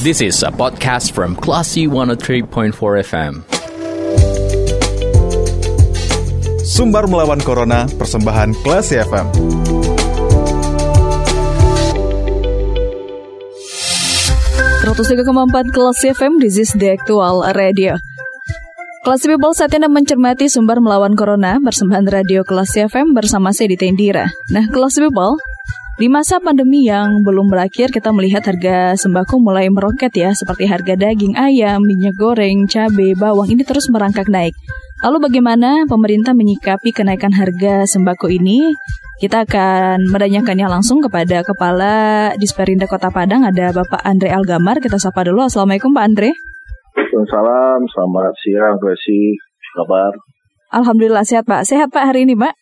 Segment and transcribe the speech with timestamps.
[0.00, 2.72] This is a podcast from Classy 103.4
[3.04, 3.44] FM.
[6.64, 9.28] Sumbar melawan Corona, persembahan Classy FM.
[14.88, 18.00] empat kelas FM, this is the actual radio.
[19.04, 23.76] Kelas People saat ini mencermati sumber melawan Corona persembahan radio kelas FM bersama saya di
[23.76, 24.32] Tendira.
[24.48, 25.36] Nah, kelas People,
[26.00, 30.96] di masa pandemi yang belum berakhir, kita melihat harga sembako mulai meroket ya, seperti harga
[30.96, 34.56] daging ayam, minyak goreng, cabai, bawang ini terus merangkak naik.
[35.04, 38.72] Lalu bagaimana pemerintah menyikapi kenaikan harga sembako ini?
[39.20, 44.80] Kita akan menanyakannya langsung kepada Kepala Disperinda Kota Padang, ada Bapak Andre Algamar.
[44.80, 45.44] Kita sapa dulu.
[45.44, 46.32] Assalamualaikum Pak Andre.
[46.96, 49.36] Waalaikumsalam, selamat siang, Gracie.
[49.76, 50.16] Kabar?
[50.72, 51.68] Alhamdulillah sehat Pak.
[51.68, 52.56] Sehat Pak hari ini Pak?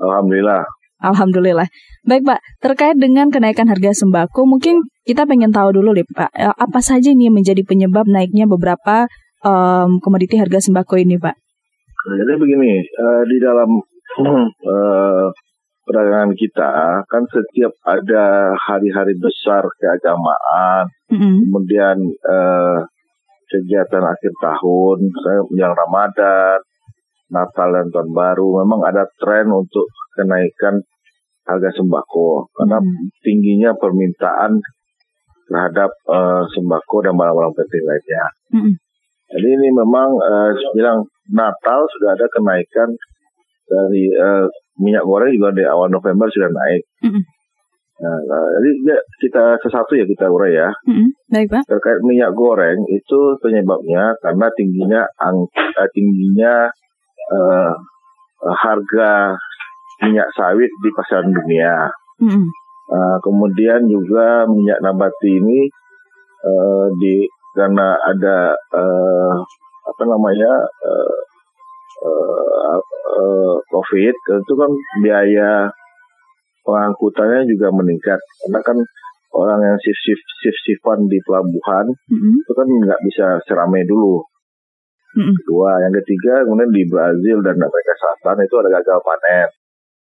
[0.00, 0.79] Alhamdulillah.
[1.00, 1.68] Alhamdulillah.
[2.04, 6.52] Baik Pak, terkait dengan kenaikan harga sembako, mungkin kita pengen tahu dulu nih Pak, eh,
[6.52, 9.08] apa saja ini yang menjadi penyebab naiknya beberapa
[9.44, 11.36] um, komoditi harga sembako ini Pak?
[12.00, 13.70] Jadi begini, uh, di dalam
[14.64, 15.28] uh,
[15.88, 21.36] perdagangan kita kan setiap ada hari-hari besar keagamaan, mm-hmm.
[21.48, 22.80] kemudian uh,
[23.50, 24.98] kegiatan akhir tahun,
[25.58, 26.62] yang Ramadan,
[27.30, 30.82] Natal dan Tahun Baru, memang ada tren untuk kenaikan
[31.50, 33.06] harga sembako karena mm-hmm.
[33.26, 34.62] tingginya permintaan
[35.50, 38.24] terhadap uh, sembako dan barang-barang penting lainnya.
[38.54, 38.74] Mm-hmm.
[39.30, 42.90] Jadi ini memang uh, bilang Natal sudah ada kenaikan
[43.66, 44.46] dari uh,
[44.78, 46.82] minyak goreng juga di awal November sudah naik.
[47.02, 47.24] Mm-hmm.
[48.00, 50.70] Nah, nah, jadi ya, kita sesuatu ya kita urai ya.
[50.88, 51.08] Mm-hmm.
[51.34, 51.62] Baik pak.
[51.66, 56.70] Terkait minyak goreng itu penyebabnya karena tingginya uh, tingginya
[57.34, 57.72] uh,
[58.40, 59.36] harga
[60.00, 61.92] minyak sawit di pasaran dunia.
[62.20, 62.46] Mm-hmm.
[62.90, 65.70] Uh, kemudian juga minyak nabati ini
[66.42, 67.22] uh, di
[67.54, 69.34] karena ada uh,
[69.86, 71.16] apa namanya uh,
[72.02, 72.78] uh,
[73.14, 74.70] uh, COVID itu kan
[75.06, 75.70] biaya
[76.66, 78.78] pengangkutannya juga meningkat karena kan
[79.30, 82.34] orang yang shift shift shift shiftan di pelabuhan mm-hmm.
[82.42, 84.18] itu kan nggak bisa seramai dulu.
[85.10, 85.34] Mm-hmm.
[85.42, 89.50] Kedua, yang ketiga kemudian di Brazil dan Amerika Selatan itu ada gagal panen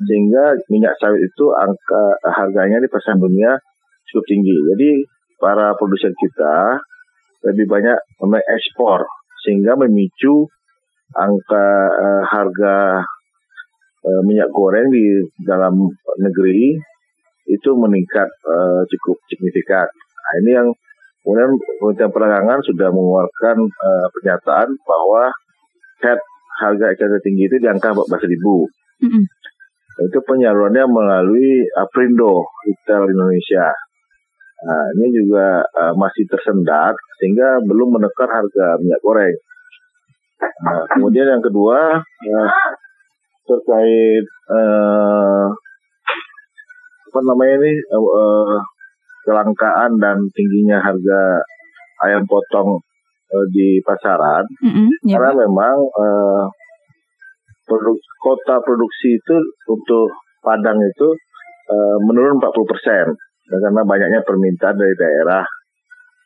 [0.00, 3.60] sehingga minyak sawit itu angka harganya di pasar dunia
[4.08, 4.56] cukup tinggi.
[4.72, 4.90] Jadi
[5.36, 6.80] para produsen kita
[7.42, 9.02] lebih banyak mengekspor
[9.42, 10.46] sehingga memicu
[11.12, 13.02] angka uh, harga
[14.06, 15.90] uh, minyak goreng di dalam
[16.22, 16.78] negeri
[17.50, 19.86] itu meningkat uh, cukup signifikan.
[19.90, 20.68] Nah, ini yang
[21.26, 25.22] kemudian Kementerian Perdagangan sudah mengeluarkan uh, pernyataan bahwa
[26.02, 26.20] head
[26.62, 28.70] harga ikan tinggi itu di angka 14 ribu.
[29.02, 29.24] Mm -hmm.
[30.00, 33.68] Itu penyalurannya melalui Aprindo Retail Indonesia.
[34.62, 39.36] Nah, ini juga uh, masih tersendat sehingga belum menekan harga minyak goreng.
[40.40, 42.48] Nah, kemudian yang kedua uh,
[43.46, 45.50] terkait uh,
[47.12, 48.56] apa namanya ini uh, uh,
[49.26, 51.42] kelangkaan dan tingginya harga
[52.06, 52.78] ayam potong
[53.30, 55.18] uh, di pasaran mm -hmm, yeah.
[55.18, 56.46] karena memang uh,
[57.72, 59.36] produk, kota produksi itu
[59.72, 60.12] untuk
[60.42, 61.08] Padang itu
[61.70, 63.06] uh, menurun 40 persen.
[63.46, 65.46] Karena banyaknya permintaan dari daerah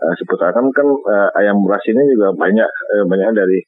[0.00, 0.50] uh, seputar.
[0.56, 3.58] Kan kan uh, ayam beras ini juga banyak uh, banyak dari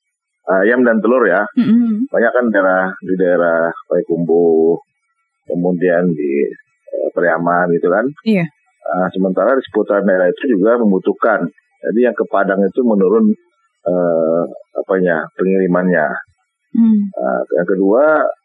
[0.65, 1.45] ayam dan telur ya.
[1.61, 2.09] Mm-hmm.
[2.09, 4.81] banyak kan daerah di daerah Payakumbuh
[5.45, 6.33] kemudian di
[7.05, 8.09] uh, Periaman gitu kan.
[8.25, 8.43] Iya.
[8.43, 8.49] Yeah.
[8.89, 11.45] uh, sementara di seputar daerah itu juga membutuhkan.
[11.81, 13.29] Jadi yang ke Padang itu menurun
[13.85, 14.43] uh,
[14.81, 16.09] apanya pengirimannya
[16.77, 17.01] mm.
[17.15, 18.05] uh, yang kedua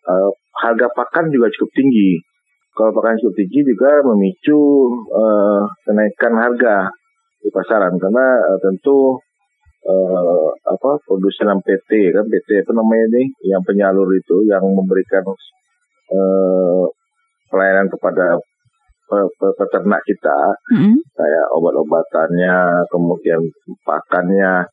[0.09, 2.22] uh, harga pakan juga cukup tinggi
[2.75, 4.62] kalau pakan cukup tinggi juga memicu
[5.13, 6.91] uh, kenaikan harga
[7.40, 9.22] di pasaran karena uh, tentu
[9.86, 15.24] uh, apa produsen PT kan PT apa namanya ini yang penyalur itu yang memberikan
[16.09, 16.86] uh,
[17.50, 18.36] pelayanan kepada
[19.38, 20.40] peternak kita
[20.74, 20.97] mm-hmm.
[21.13, 23.38] kayak obat-obatannya kemudian
[23.86, 24.66] pakannya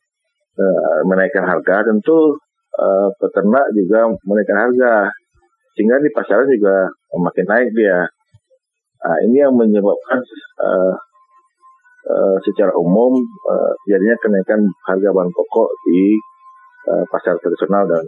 [0.57, 2.33] uh, menaikkan harga tentu
[2.79, 4.93] uh, peternak juga menaikkan harga
[5.73, 8.05] sehingga di pasaran juga makin naik dia.
[9.03, 10.21] Nah, ini yang menyebabkan
[10.63, 10.93] uh,
[12.07, 16.15] uh, secara umum uh, jadinya kenaikan harga bahan pokok di
[16.87, 18.05] uh, pasar tradisional dan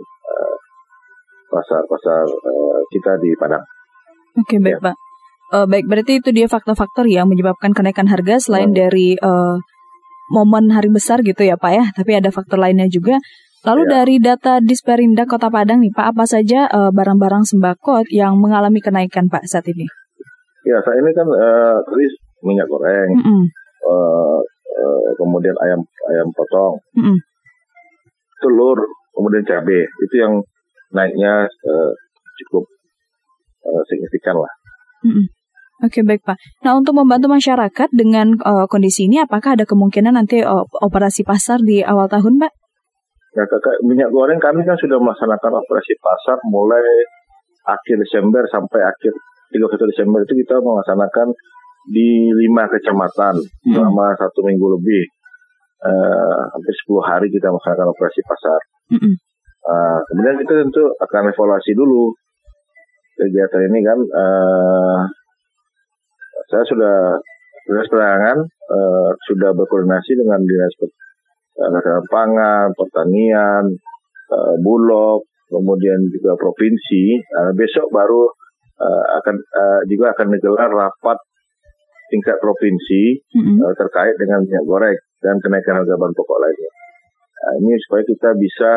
[1.55, 3.63] pasar-pasar uh, kita di Padang.
[4.35, 4.91] Oke, baik, ya.
[4.91, 4.95] Pak.
[5.53, 8.77] Uh, baik, berarti itu dia faktor-faktor yang menyebabkan kenaikan harga selain hmm.
[8.77, 9.55] dari uh,
[10.33, 11.85] momen hari besar gitu ya, Pak ya.
[11.95, 13.21] Tapi ada faktor lainnya juga.
[13.65, 13.91] Lalu ya.
[14.01, 18.77] dari data Disperinda Kota Padang nih Pak, apa saja barang eh, barang-barang sembako yang mengalami
[18.77, 19.89] kenaikan Pak saat ini?
[20.65, 22.05] Ya saat ini kan uh, tadi
[22.45, 23.43] minyak goreng, mm -hmm.
[23.85, 24.39] uh,
[24.81, 27.17] uh, kemudian ayam ayam potong, mm.
[28.41, 28.77] telur,
[29.13, 30.41] kemudian cabai itu yang
[30.89, 31.91] naiknya uh,
[32.41, 32.65] cukup
[33.65, 34.53] uh, signifikan lah.
[35.05, 35.29] Mm
[35.83, 36.39] Oke baik Pak.
[36.63, 41.59] Nah untuk membantu masyarakat dengan uh, kondisi ini, apakah ada kemungkinan nanti uh, operasi pasar
[41.59, 42.64] di awal tahun, Pak?
[43.35, 46.83] Ya kakak minyak goreng kami kan sudah melaksanakan operasi pasar mulai
[47.67, 49.11] akhir Desember sampai akhir
[49.51, 51.35] 31 Desember itu kita melaksanakan
[51.91, 53.73] di lima kecamatan hmm.
[53.75, 55.03] selama satu minggu lebih.
[55.85, 58.59] Uh, hampir 10 hari kita melaksanakan operasi pasar.
[58.95, 59.13] Hmm.
[59.65, 62.15] Uh, kemudian kita tentu akan evaluasi dulu
[63.19, 63.99] kegiatan ini kan.
[63.99, 64.99] Uh,
[66.49, 67.19] saya sudah
[67.65, 70.73] dinas perdagangan uh, sudah berkoordinasi dengan dinas
[71.59, 73.63] uh, pangan, pertanian,
[74.31, 77.19] uh, bulog, kemudian juga provinsi.
[77.31, 78.27] Uh, besok baru
[78.79, 81.17] uh, akan uh, juga akan digelar rapat
[82.11, 83.57] tingkat provinsi mm-hmm.
[83.65, 86.71] uh, terkait dengan minyak goreng dan kenaikan harga bahan pokok lainnya.
[87.35, 88.71] Nah, ini supaya kita bisa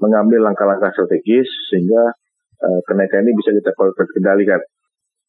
[0.00, 2.12] mengambil langkah-langkah strategis sehingga
[2.60, 3.70] uh, kenaikan ini bisa kita
[4.18, 4.60] kendalikan.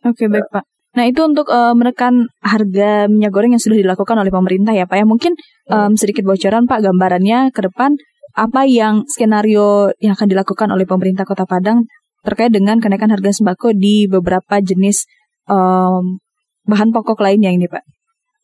[0.03, 0.53] Oke, okay, baik ya.
[0.59, 0.72] Pak.
[0.93, 4.97] Nah itu untuk uh, menekan harga minyak goreng yang sudah dilakukan oleh pemerintah ya Pak
[5.01, 5.05] ya.
[5.09, 5.33] Mungkin
[5.73, 7.97] um, sedikit bocoran Pak gambarannya ke depan
[8.33, 11.85] apa yang skenario yang akan dilakukan oleh pemerintah Kota Padang
[12.25, 15.05] terkait dengan kenaikan harga sembako di beberapa jenis
[15.49, 16.17] um,
[16.65, 17.83] bahan pokok lainnya ini, Pak?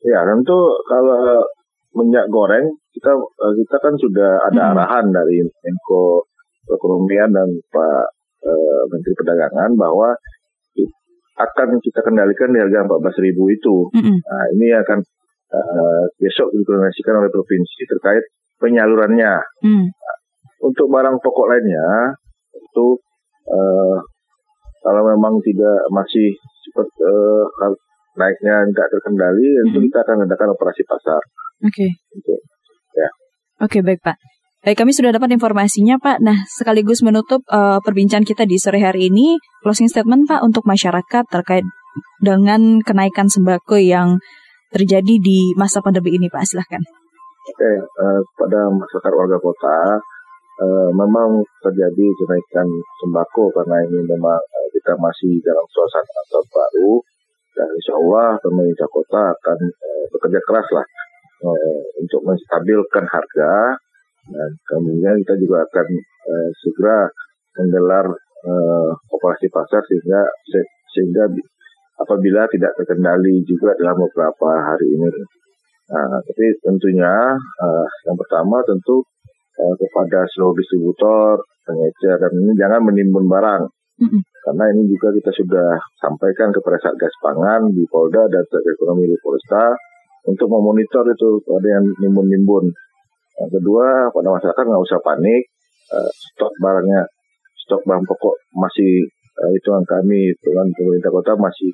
[0.04, 0.58] Ya, tentu
[0.88, 1.44] kalau
[1.96, 4.72] minyak goreng kita eh, kita kan sudah ada hmm.
[4.78, 6.28] arahan dari Menko
[6.70, 8.04] Perekonomian dan Pak
[8.46, 10.14] uh, Menteri Perdagangan bahwa
[11.40, 13.88] akan kita kendalikan di harga 14 ribu itu.
[13.96, 14.20] Hmm.
[14.20, 15.00] Nah, ini akan
[15.56, 18.24] uh, besok dikoordinasikan oleh provinsi terkait
[18.60, 19.34] penyalurannya.
[19.64, 19.88] Hmm.
[20.60, 22.20] untuk barang pokok lainnya
[22.52, 23.00] itu
[23.48, 23.96] uh,
[24.84, 26.36] kalau memang tidak masih
[26.68, 27.48] seperti uh,
[28.20, 29.86] naiknya tidak terkendali, tentu mm-hmm.
[29.88, 31.22] kita akan adakan operasi pasar.
[31.64, 31.72] Oke.
[31.72, 31.90] Okay.
[32.16, 32.36] Gitu.
[32.96, 33.10] Ya.
[33.64, 34.20] Oke, okay, baik Pak.
[34.60, 36.20] Baik, kami sudah dapat informasinya Pak.
[36.20, 41.24] Nah, sekaligus menutup uh, perbincangan kita di sore hari ini, closing statement Pak untuk masyarakat
[41.32, 41.64] terkait
[42.20, 44.20] dengan kenaikan sembako yang
[44.76, 46.44] terjadi di masa pandemi ini Pak.
[46.44, 46.84] Silahkan.
[47.50, 47.72] Oke,
[48.04, 49.78] uh, pada masyarakat warga kota,
[50.60, 52.68] uh, memang terjadi kenaikan
[53.00, 56.92] sembako karena ini memang uh, kita masih dalam suasana tahun baru
[57.56, 60.88] dan insya Allah pemerintah kota akan uh, bekerja keras lah
[61.48, 63.80] uh, untuk menstabilkan harga
[64.30, 65.88] dan kemudian kita juga akan
[66.30, 67.00] uh, segera
[67.58, 68.06] menggelar
[68.46, 70.22] uh, operasi pasar sehingga
[70.94, 71.24] sehingga
[72.00, 75.10] apabila tidak terkendali juga dalam beberapa hari ini.
[75.90, 79.02] Nah, tapi tentunya uh, yang pertama tentu
[79.58, 83.64] uh, kepada seluruh distributor, pengecer dan ini jangan menimbun barang
[84.00, 89.18] karena ini juga kita sudah sampaikan kepada Satgas Pangan di Polda dan Satgas Ekonomi di
[89.20, 89.76] Polresta
[90.24, 92.72] untuk memonitor itu ada yang nimbun-nimbun.
[93.40, 95.44] Yang kedua, pada masyarakat nggak usah panik,
[95.96, 97.08] uh, stok barangnya,
[97.66, 99.08] stok bahan pokok masih
[99.40, 101.72] uh, hitungan kami dengan pemerintah kota masih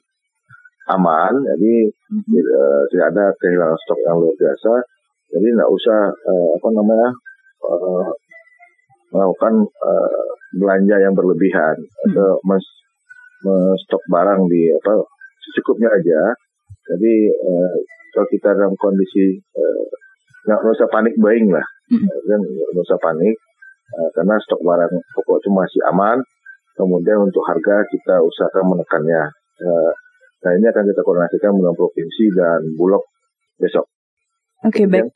[0.94, 1.90] aman, jadi
[2.30, 4.74] uh, tidak ada kehilangan stok yang luar biasa.
[5.34, 7.10] Jadi nggak usah uh, apa namanya
[7.66, 8.10] uh,
[9.10, 12.14] melakukan uh, belanja yang berlebihan hmm.
[12.14, 12.66] atau mes,
[13.86, 15.02] stok barang di apa
[15.50, 16.22] secukupnya aja.
[16.94, 17.76] Jadi uh,
[18.14, 19.86] kalau kita dalam kondisi uh,
[20.46, 21.66] nggak usah panik buying lah,
[22.30, 23.36] kan nggak usah panik
[23.94, 26.18] uh, karena stok barang pokok itu masih aman.
[26.76, 29.22] Kemudian untuk harga kita usahakan menekannya.
[29.64, 29.92] Uh,
[30.44, 33.00] nah ini akan kita koordinasikan dengan provinsi dan bulog
[33.56, 33.88] besok.
[34.68, 35.08] Oke okay, baik.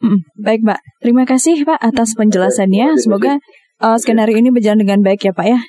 [0.00, 2.96] Mm, baik Pak, terima kasih Pak atas penjelasannya.
[2.96, 3.36] Semoga
[3.84, 5.60] uh, skenario ini berjalan dengan baik ya Pak ya.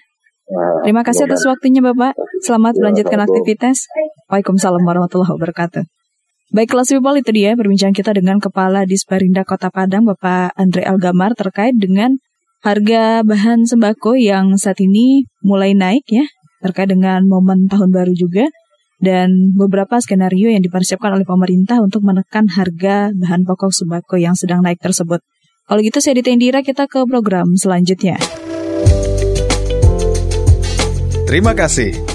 [0.85, 2.13] Terima kasih atas waktunya Bapak.
[2.45, 3.89] Selamat melanjutkan aktivitas.
[4.29, 5.83] Waalaikumsalam warahmatullahi wabarakatuh.
[6.53, 11.33] Baik kelas people itu dia perbincangan kita dengan Kepala Disperinda Kota Padang Bapak Andre Algamar
[11.33, 12.21] terkait dengan
[12.61, 16.21] harga bahan sembako yang saat ini mulai naik ya
[16.61, 18.45] terkait dengan momen tahun baru juga
[19.01, 24.61] dan beberapa skenario yang dipersiapkan oleh pemerintah untuk menekan harga bahan pokok sembako yang sedang
[24.61, 25.25] naik tersebut.
[25.65, 28.21] Kalau gitu saya ditendira kita ke program selanjutnya.
[31.25, 32.14] Terima kasih.